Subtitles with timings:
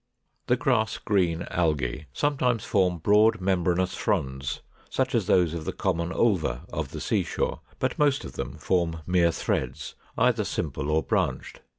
[0.47, 0.47] ]511.
[0.47, 6.09] The Grass green Algæ sometimes form broad membranous fronds, such as those of the common
[6.11, 11.03] Ulva of the sea shore, but most of them form mere threads, either simple or
[11.03, 11.61] branched.